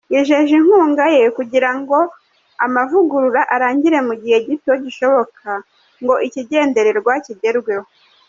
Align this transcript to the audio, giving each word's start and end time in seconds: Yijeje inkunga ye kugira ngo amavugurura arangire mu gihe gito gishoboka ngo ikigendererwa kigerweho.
Yijeje 0.13 0.53
inkunga 0.59 1.05
ye 1.15 1.25
kugira 1.37 1.69
ngo 1.79 1.97
amavugurura 2.65 3.41
arangire 3.55 3.97
mu 4.07 4.13
gihe 4.21 4.37
gito 4.47 4.71
gishoboka 4.83 5.49
ngo 6.01 6.13
ikigendererwa 6.27 7.13
kigerweho. 7.27 7.85